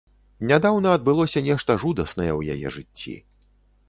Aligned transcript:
Нядаўна 0.51 0.93
адбылося 0.97 1.43
нешта 1.49 1.75
жудаснае 1.83 2.31
ў 2.39 2.57
яе 2.57 2.67
жыцці. 2.79 3.15